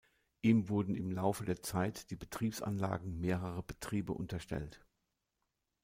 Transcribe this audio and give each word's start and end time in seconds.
Ihm 0.41 0.67
wurden 0.67 0.95
im 0.95 1.11
Laufe 1.11 1.45
der 1.45 1.61
Zeit 1.61 2.09
die 2.09 2.15
Betriebsanlagen 2.15 3.19
mehrerer 3.19 3.61
Betriebe 3.61 4.13
unterstellt. 4.13 4.83